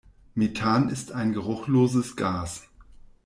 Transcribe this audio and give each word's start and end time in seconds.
Methan 0.33 0.89
ist 0.89 1.11
ein 1.11 1.31
geruchloses 1.31 2.15
Gas. 2.15 2.67